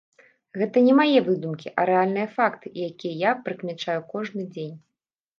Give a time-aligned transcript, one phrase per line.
[0.59, 4.73] Гэта не мае выдумкі, а рэальныя факты, якія я прыкмячаю кожны дзень.